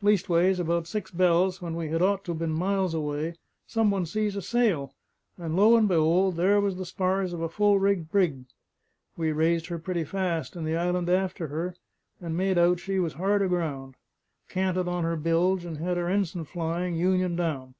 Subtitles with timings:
[0.00, 3.34] Leastways, about six bells, when we had ought to been miles away,
[3.66, 4.94] some one sees a sail,
[5.36, 8.44] and lo and be'old, there was the spars of a full rigged brig!
[9.16, 11.74] We raised her pretty fast, and the island after her;
[12.20, 13.96] and made out she was hard aground,
[14.48, 17.74] canted on her bilge, and had her ens'n flying, union down.